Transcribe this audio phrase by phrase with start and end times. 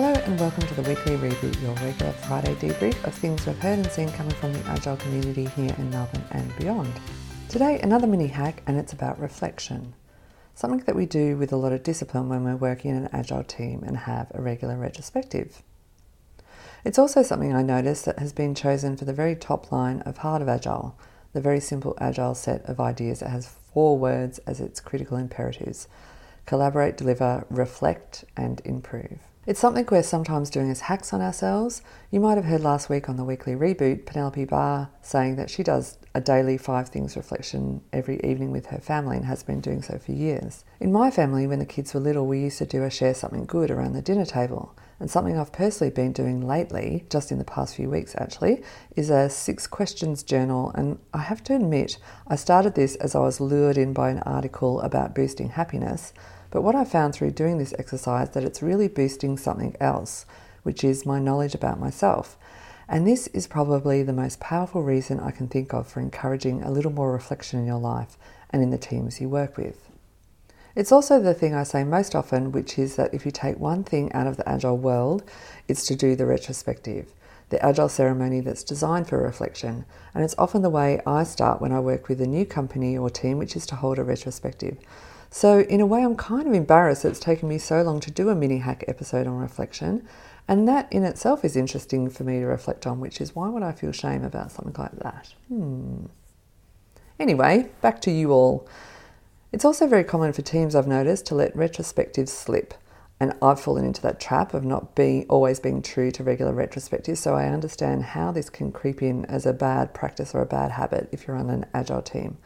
[0.00, 3.80] Hello and welcome to the weekly reboot, your regular Friday debrief of things we've heard
[3.80, 6.92] and seen coming from the Agile community here in Melbourne and beyond.
[7.48, 9.94] Today, another mini hack, and it's about reflection.
[10.54, 13.42] Something that we do with a lot of discipline when we're working in an Agile
[13.42, 15.64] team and have a regular retrospective.
[16.84, 20.18] It's also something I noticed that has been chosen for the very top line of
[20.18, 20.96] Heart of Agile,
[21.32, 25.88] the very simple Agile set of ideas that has four words as its critical imperatives
[26.46, 29.18] collaborate, deliver, reflect, and improve.
[29.48, 31.80] It's something we're sometimes doing as hacks on ourselves.
[32.10, 35.62] You might have heard last week on the weekly reboot Penelope Barr saying that she
[35.62, 39.80] does a daily five things reflection every evening with her family and has been doing
[39.80, 40.66] so for years.
[40.80, 43.46] In my family, when the kids were little, we used to do a share something
[43.46, 44.76] good around the dinner table.
[45.00, 48.62] And something I've personally been doing lately, just in the past few weeks actually,
[48.96, 50.72] is a six questions journal.
[50.74, 54.18] And I have to admit, I started this as I was lured in by an
[54.26, 56.12] article about boosting happiness.
[56.50, 60.24] But what I found through doing this exercise that it's really boosting something else,
[60.62, 62.36] which is my knowledge about myself.
[62.88, 66.70] And this is probably the most powerful reason I can think of for encouraging a
[66.70, 68.16] little more reflection in your life
[68.50, 69.90] and in the teams you work with.
[70.74, 73.84] It's also the thing I say most often, which is that if you take one
[73.84, 75.22] thing out of the Agile world,
[75.66, 77.12] it's to do the retrospective,
[77.50, 79.84] the Agile ceremony that's designed for reflection.
[80.14, 83.10] And it's often the way I start when I work with a new company or
[83.10, 84.78] team, which is to hold a retrospective.
[85.30, 88.30] So, in a way, I'm kind of embarrassed it's taken me so long to do
[88.30, 90.08] a mini hack episode on reflection.
[90.48, 93.62] And that in itself is interesting for me to reflect on, which is why would
[93.62, 95.34] I feel shame about something like that?
[95.48, 96.06] Hmm.
[97.20, 98.66] Anyway, back to you all.
[99.52, 102.74] It's also very common for teams, I've noticed, to let retrospectives slip.
[103.20, 107.18] And I've fallen into that trap of not being always being true to regular retrospectives.
[107.18, 110.70] So I understand how this can creep in as a bad practice or a bad
[110.72, 112.38] habit if you're on an agile team.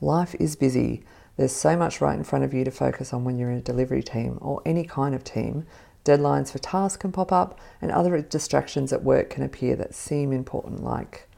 [0.00, 1.04] Life is busy.
[1.40, 3.62] There's so much right in front of you to focus on when you're in a
[3.62, 5.64] delivery team or any kind of team.
[6.04, 10.32] Deadlines for tasks can pop up, and other distractions at work can appear that seem
[10.32, 11.30] important, like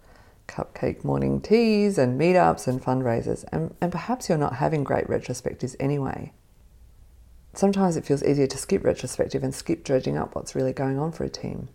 [0.49, 3.45] cupcake morning teas and meetups and fundraisers.
[3.53, 6.33] And, and perhaps you're not having great retrospectives anyway.
[7.55, 11.13] Sometimes it feels easier to skip retrospective and skip dredging up what's really going on
[11.13, 11.69] for a team.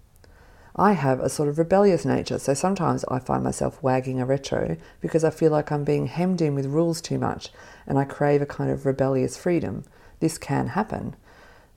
[0.80, 4.78] I have a sort of rebellious nature, so sometimes I find myself wagging a retro
[5.02, 7.50] because I feel like I'm being hemmed in with rules too much
[7.88, 9.86] and I crave a kind of rebellious freedom.
[10.20, 11.16] This can happen.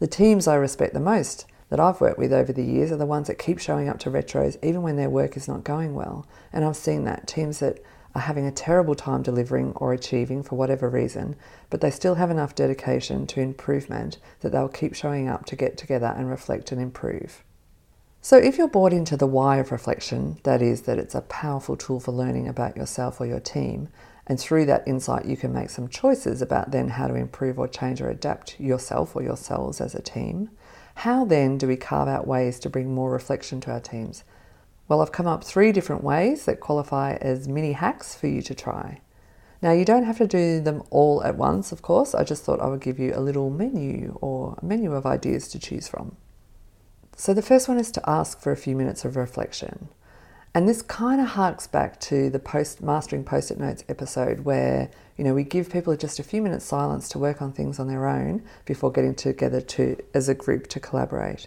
[0.01, 3.07] The teams I respect the most that I've worked with over the years are the
[3.07, 6.27] ones that keep showing up to retros even when their work is not going well.
[6.53, 7.79] And I've seen that teams that
[8.15, 11.37] are having a terrible time delivering or achieving for whatever reason,
[11.71, 15.79] but they still have enough dedication to improvement that they'll keep showing up to get
[15.79, 17.43] together and reflect and improve.
[18.23, 21.75] So, if you're bought into the why of reflection, that is, that it's a powerful
[21.75, 23.89] tool for learning about yourself or your team,
[24.27, 27.67] and through that insight, you can make some choices about then how to improve or
[27.67, 30.51] change or adapt yourself or yourselves as a team.
[30.97, 34.23] How then do we carve out ways to bring more reflection to our teams?
[34.87, 38.55] Well, I've come up three different ways that qualify as mini hacks for you to
[38.55, 39.01] try.
[39.63, 42.15] Now, you don't have to do them all at once, of course.
[42.15, 45.49] I just thought I would give you a little menu or a menu of ideas
[45.49, 46.17] to choose from.
[47.17, 49.89] So, the first one is to ask for a few minutes of reflection.
[50.53, 55.23] And this kind of harks back to the post mastering post-it notes episode where, you
[55.23, 58.09] know, we give people just a few minutes silence to work on things on their
[58.09, 61.47] own before getting together to as a group to collaborate.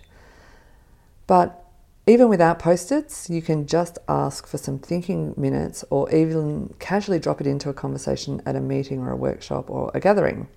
[1.27, 1.65] But
[2.07, 7.41] even without post-its, you can just ask for some thinking minutes or even casually drop
[7.41, 10.47] it into a conversation at a meeting or a workshop or a gathering.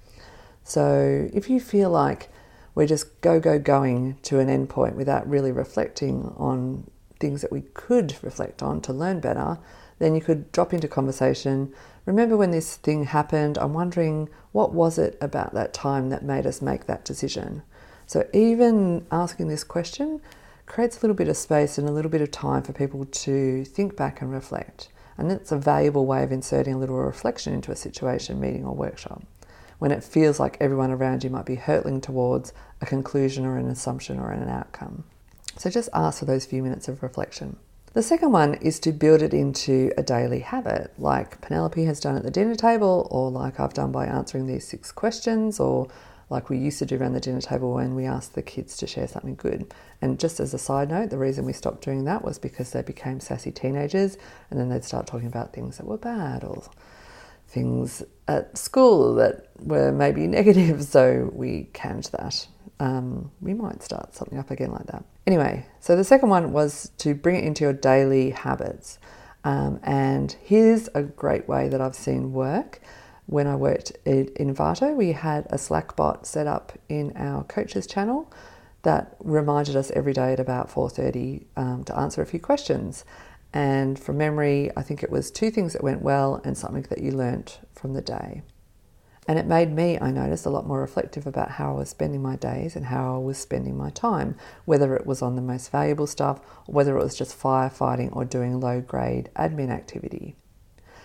[0.62, 2.28] So if you feel like
[2.76, 6.88] we're just go, go, going to an endpoint without really reflecting on
[7.18, 9.58] things that we could reflect on to learn better,
[9.98, 11.72] then you could drop into conversation.
[12.04, 13.56] Remember when this thing happened?
[13.56, 17.62] I'm wondering what was it about that time that made us make that decision?
[18.06, 20.20] So, even asking this question
[20.66, 23.64] creates a little bit of space and a little bit of time for people to
[23.64, 24.90] think back and reflect.
[25.16, 28.74] And it's a valuable way of inserting a little reflection into a situation, meeting, or
[28.74, 29.22] workshop
[29.78, 33.68] when it feels like everyone around you might be hurtling towards a conclusion or an
[33.68, 35.04] assumption or an outcome.
[35.56, 37.56] So just ask for those few minutes of reflection.
[37.94, 42.14] The second one is to build it into a daily habit, like Penelope has done
[42.14, 45.88] at the dinner table, or like I've done by answering these six questions, or
[46.28, 48.86] like we used to do around the dinner table when we asked the kids to
[48.86, 49.72] share something good.
[50.02, 52.82] And just as a side note, the reason we stopped doing that was because they
[52.82, 54.18] became sassy teenagers
[54.50, 56.64] and then they'd start talking about things that were bad or
[57.48, 62.46] things at school that were maybe negative, so we canned that.
[62.78, 65.04] Um, we might start something up again like that.
[65.26, 68.98] Anyway, so the second one was to bring it into your daily habits.
[69.44, 72.80] Um, and here's a great way that I've seen work.
[73.26, 77.86] When I worked in Envato, we had a Slack bot set up in our coaches
[77.86, 78.32] channel
[78.82, 83.04] that reminded us every day at about 4.30 um, to answer a few questions.
[83.52, 87.00] And from memory, I think it was two things that went well and something that
[87.00, 88.42] you learnt from the day.
[89.28, 92.22] And it made me, I noticed, a lot more reflective about how I was spending
[92.22, 95.72] my days and how I was spending my time, whether it was on the most
[95.72, 100.36] valuable stuff or whether it was just firefighting or doing low grade admin activity.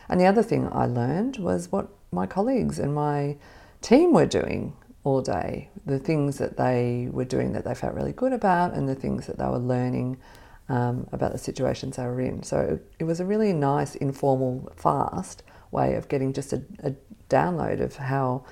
[0.07, 3.37] And the other thing I learned was what my colleagues and my
[3.81, 8.11] team were doing all day, the things that they were doing that they felt really
[8.11, 10.17] good about, and the things that they were learning
[10.69, 12.43] um, about the situations they were in.
[12.43, 15.41] So it was a really nice, informal, fast
[15.71, 16.93] way of getting just a, a
[17.29, 18.43] download of how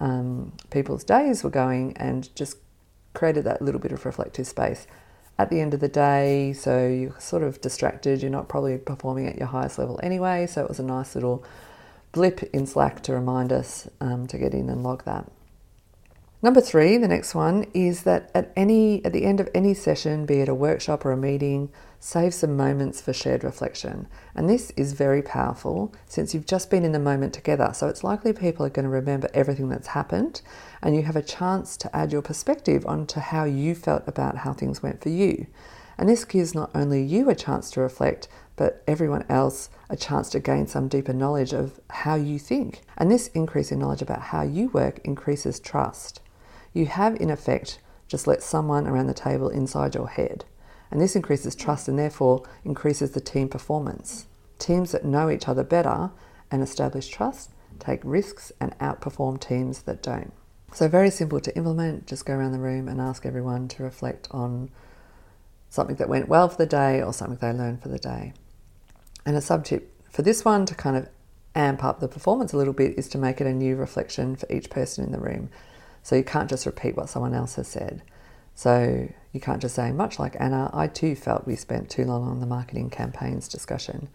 [0.00, 2.56] um, people's days were going and just
[3.14, 4.86] created that little bit of reflective space
[5.38, 6.52] at the end of the day.
[6.52, 10.46] So you're sort of distracted, you're not probably performing at your highest level anyway.
[10.46, 11.44] So it was a nice little
[12.12, 15.30] blip in Slack to remind us um, to get in and log that.
[16.40, 20.24] Number three, the next one, is that at any at the end of any session,
[20.24, 24.06] be it a workshop or a meeting, save some moments for shared reflection.
[24.34, 27.70] And this is very powerful since you've just been in the moment together.
[27.74, 30.42] So it's likely people are going to remember everything that's happened,
[30.82, 34.52] and you have a chance to add your perspective onto how you felt about how
[34.52, 35.46] things went for you.
[35.96, 40.30] And this gives not only you a chance to reflect, but everyone else a chance
[40.30, 42.82] to gain some deeper knowledge of how you think.
[42.96, 46.20] And this increase in knowledge about how you work increases trust
[46.72, 50.44] you have in effect just let someone around the table inside your head.
[50.90, 54.26] And this increases trust and therefore increases the team performance.
[54.58, 56.10] Teams that know each other better
[56.50, 60.32] and establish trust take risks and outperform teams that don't.
[60.72, 62.06] So, very simple to implement.
[62.06, 64.70] Just go around the room and ask everyone to reflect on
[65.70, 68.32] something that went well for the day or something they learned for the day.
[69.24, 71.08] And a sub tip for this one to kind of
[71.54, 74.50] amp up the performance a little bit is to make it a new reflection for
[74.52, 75.50] each person in the room.
[76.02, 78.02] So you can't just repeat what someone else has said.
[78.58, 82.26] So you can't just say, much like Anna, I too felt we spent too long
[82.26, 84.08] on the marketing campaigns discussion.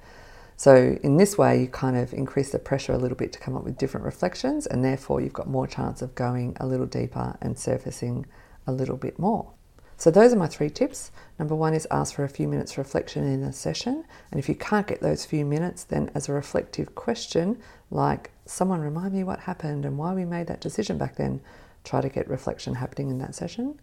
[0.57, 3.55] So in this way, you kind of increase the pressure a little bit to come
[3.55, 7.37] up with different reflections, and therefore you've got more chance of going a little deeper
[7.39, 8.25] and surfacing
[8.67, 9.53] a little bit more.
[9.95, 11.13] So those are my three tips.
[11.39, 14.55] Number one is ask for a few minutes reflection in a session, and if you
[14.55, 17.59] can't get those few minutes, then as a reflective question,
[17.91, 21.39] like someone remind me what happened and why we made that decision back then,
[21.85, 23.79] try to get reflection happening in that session.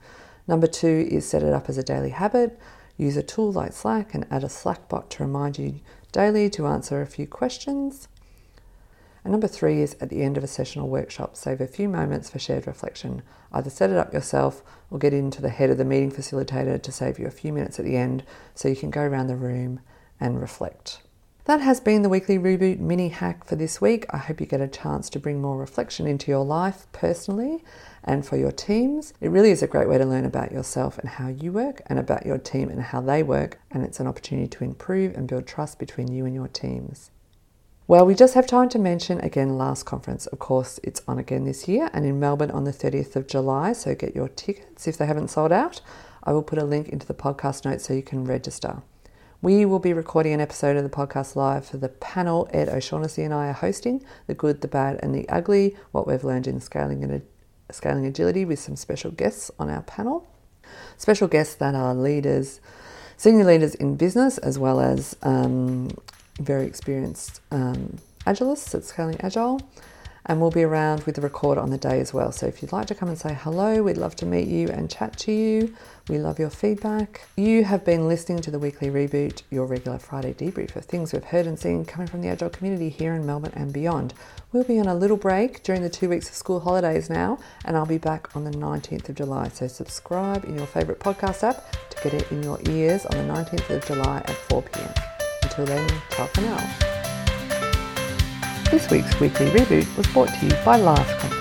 [0.51, 2.59] Number two is set it up as a daily habit.
[2.97, 5.79] Use a tool like Slack and add a Slack bot to remind you
[6.11, 8.09] daily to answer a few questions.
[9.23, 11.89] And number three is at the end of a session or workshop, save a few
[11.89, 13.23] moments for shared reflection.
[13.53, 16.91] Either set it up yourself or get into the head of the meeting facilitator to
[16.91, 18.25] save you a few minutes at the end
[18.57, 19.79] so you can go around the room
[20.19, 21.01] and reflect.
[21.47, 24.05] That has been the weekly reboot mini hack for this week.
[24.11, 27.65] I hope you get a chance to bring more reflection into your life personally
[28.05, 29.15] and for your teams.
[29.23, 31.99] It really is a great way to learn about yourself and how you work and
[31.99, 33.59] about your team and how they work.
[33.71, 37.11] And it's an opportunity to improve and build trust between you and your teams.
[37.89, 40.27] Well, we just have time to mention again LAST Conference.
[40.27, 43.73] Of course, it's on again this year and in Melbourne on the 30th of July.
[43.73, 45.81] So get your tickets if they haven't sold out.
[46.23, 48.83] I will put a link into the podcast notes so you can register.
[49.43, 53.23] We will be recording an episode of the podcast live for the panel Ed O'Shaughnessy
[53.23, 56.61] and I are hosting The Good, the Bad, and the Ugly What We've Learned in
[56.61, 57.23] Scaling, and
[57.71, 60.29] Scaling Agility with some special guests on our panel.
[60.99, 62.61] Special guests that are leaders,
[63.17, 65.89] senior leaders in business, as well as um,
[66.39, 69.59] very experienced um, agilists at Scaling Agile
[70.27, 72.33] and we'll be around with the recorder on the day as well.
[72.33, 74.91] So if you'd like to come and say hello, we'd love to meet you and
[74.91, 75.75] chat to you.
[76.09, 77.29] We love your feedback.
[77.37, 81.25] You have been listening to the weekly reboot, your regular Friday debrief of things we've
[81.25, 84.15] heard and seen coming from the Agile community here in Melbourne and beyond.
[84.53, 87.77] We'll be on a little break during the two weeks of school holidays now, and
[87.77, 89.49] I'll be back on the 19th of July.
[89.49, 93.33] So subscribe in your favourite podcast app to get it in your ears on the
[93.33, 94.93] 19th of July at 4 pm.
[95.45, 96.90] Until then, ciao for now.
[98.71, 101.40] This week's weekly reboot was brought to you by Last